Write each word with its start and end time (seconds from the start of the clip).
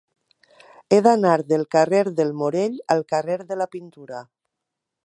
He 0.95 0.97
d'anar 1.07 1.35
del 1.51 1.65
carrer 1.75 2.01
del 2.21 2.35
Morell 2.41 2.81
al 2.97 3.07
carrer 3.13 3.39
de 3.53 3.61
la 3.63 3.71
Pintura. 3.79 4.27